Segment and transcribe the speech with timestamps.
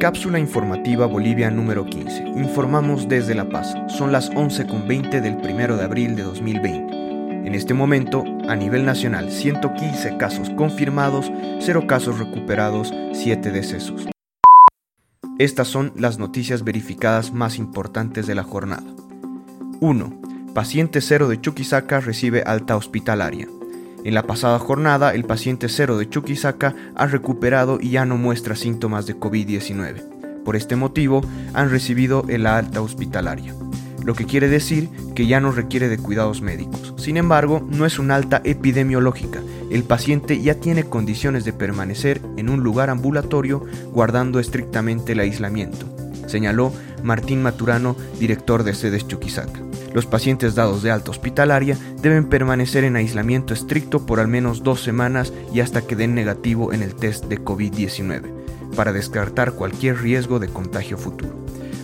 [0.00, 2.28] Cápsula informativa Bolivia número 15.
[2.28, 3.76] Informamos desde La Paz.
[3.88, 7.46] Son las 11.20 del 1 de abril de 2020.
[7.46, 14.08] En este momento, a nivel nacional, 115 casos confirmados, 0 casos recuperados, 7 decesos.
[15.38, 18.94] Estas son las noticias verificadas más importantes de la jornada.
[19.80, 20.22] 1.
[20.54, 23.48] Paciente 0 de Chuquisaca recibe alta hospitalaria.
[24.02, 28.56] En la pasada jornada, el paciente cero de Chuquisaca ha recuperado y ya no muestra
[28.56, 30.42] síntomas de COVID-19.
[30.42, 31.20] Por este motivo,
[31.52, 33.54] han recibido el alta hospitalaria,
[34.02, 36.94] lo que quiere decir que ya no requiere de cuidados médicos.
[36.96, 39.42] Sin embargo, no es una alta epidemiológica.
[39.70, 45.86] El paciente ya tiene condiciones de permanecer en un lugar ambulatorio guardando estrictamente el aislamiento,
[46.26, 46.72] señaló
[47.02, 49.69] Martín Maturano, director de sedes Chuquisaca.
[49.92, 54.82] Los pacientes dados de alta hospitalaria deben permanecer en aislamiento estricto por al menos dos
[54.82, 58.22] semanas y hasta que den negativo en el test de COVID-19,
[58.76, 61.34] para descartar cualquier riesgo de contagio futuro.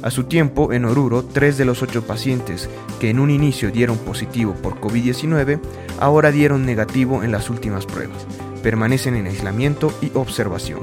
[0.02, 2.68] A su tiempo, en Oruro, tres de los ocho pacientes
[3.00, 5.58] que en un inicio dieron positivo por COVID-19,
[5.98, 8.24] ahora dieron negativo en las últimas pruebas.
[8.62, 10.80] Permanecen en aislamiento y observación.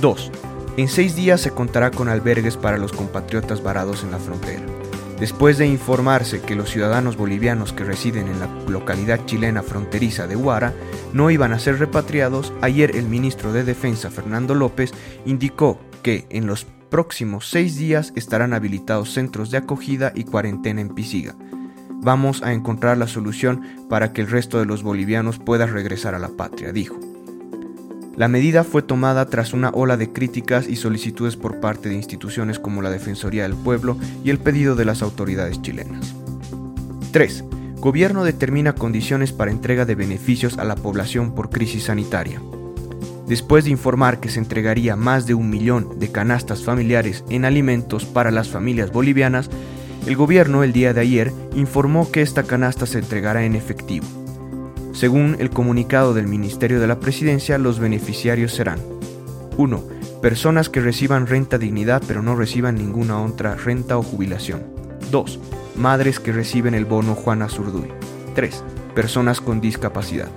[0.00, 0.32] 2.
[0.76, 4.64] En seis días se contará con albergues para los compatriotas varados en la frontera.
[5.20, 10.34] Después de informarse que los ciudadanos bolivianos que residen en la localidad chilena fronteriza de
[10.34, 10.72] Huara
[11.12, 14.94] no iban a ser repatriados, ayer el ministro de Defensa Fernando López
[15.26, 20.88] indicó que en los próximos seis días estarán habilitados centros de acogida y cuarentena en
[20.88, 21.34] Pisiga.
[22.02, 26.18] Vamos a encontrar la solución para que el resto de los bolivianos pueda regresar a
[26.18, 27.09] la patria, dijo.
[28.16, 32.58] La medida fue tomada tras una ola de críticas y solicitudes por parte de instituciones
[32.58, 36.14] como la Defensoría del Pueblo y el pedido de las autoridades chilenas.
[37.12, 37.44] 3.
[37.76, 42.42] Gobierno determina condiciones para entrega de beneficios a la población por crisis sanitaria.
[43.26, 48.04] Después de informar que se entregaría más de un millón de canastas familiares en alimentos
[48.04, 49.48] para las familias bolivianas,
[50.06, 54.06] el gobierno el día de ayer informó que esta canasta se entregará en efectivo
[55.00, 58.80] según el comunicado del Ministerio de la Presidencia, los beneficiarios serán
[59.56, 59.82] 1.
[60.20, 64.62] Personas que reciban renta dignidad pero no reciban ninguna otra renta o jubilación.
[65.10, 65.38] 2.
[65.76, 67.88] Madres que reciben el bono Juana Zurduy.
[68.34, 68.62] 3.
[68.94, 70.28] Personas con discapacidad.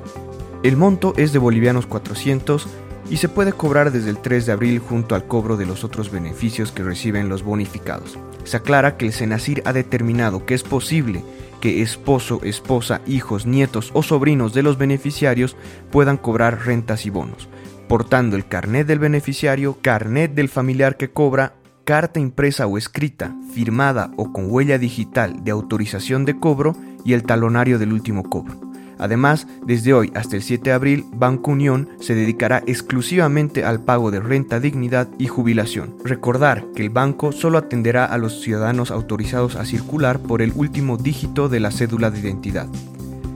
[0.64, 2.66] El monto es de bolivianos 400
[3.10, 6.10] y se puede cobrar desde el 3 de abril junto al cobro de los otros
[6.10, 8.18] beneficios que reciben los bonificados.
[8.46, 11.22] Se aclara que el Senacir ha determinado que es posible
[11.64, 15.56] que esposo, esposa, hijos, nietos o sobrinos de los beneficiarios
[15.92, 17.48] puedan cobrar rentas y bonos,
[17.88, 21.54] portando el carnet del beneficiario, carnet del familiar que cobra,
[21.86, 26.76] carta impresa o escrita, firmada o con huella digital de autorización de cobro
[27.06, 28.73] y el talonario del último cobro.
[28.98, 34.12] Además, desde hoy hasta el 7 de abril, Banco Unión se dedicará exclusivamente al pago
[34.12, 35.96] de renta, dignidad y jubilación.
[36.04, 40.98] Recordar que el banco solo atenderá a los ciudadanos autorizados a circular por el último
[40.98, 42.68] dígito de la cédula de identidad.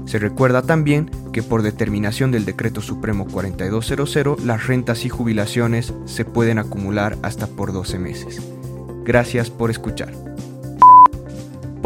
[0.05, 6.23] Se recuerda también que por determinación del Decreto Supremo 4200, las rentas y jubilaciones se
[6.23, 8.41] pueden acumular hasta por 12 meses.
[9.03, 10.13] Gracias por escuchar.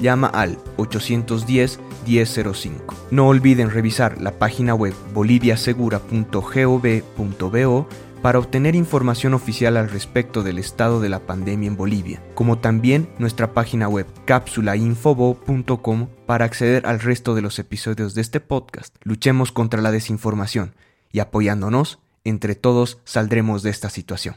[0.00, 2.94] llama al 810-1005.
[3.10, 7.88] No olviden revisar la página web boliviasegura.gov.bo
[8.22, 13.08] para obtener información oficial al respecto del estado de la pandemia en Bolivia, como también
[13.18, 18.94] nuestra página web cápsulainfobo.com para acceder al resto de los episodios de este podcast.
[19.02, 20.74] Luchemos contra la desinformación
[21.10, 24.36] y apoyándonos, entre todos saldremos de esta situación.